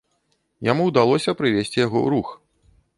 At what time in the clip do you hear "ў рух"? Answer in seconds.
2.05-2.27